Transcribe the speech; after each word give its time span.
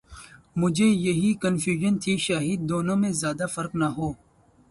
مجھے 0.55 0.85
یہی 1.05 1.31
کنفیوژن 1.41 1.93
تھی 2.03 2.13
شاید 2.25 2.59
دونوں 2.69 2.95
میں 3.01 3.11
زیادہ 3.21 3.45
فرق 3.55 3.71
نہ 3.81 3.87
ہو۔۔ 3.95 4.09